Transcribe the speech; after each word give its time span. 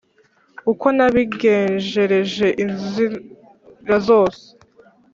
Uko 0.71 0.85
nabigenjereje 0.95 2.47
Inzira 2.63 3.95
zose 4.07 4.45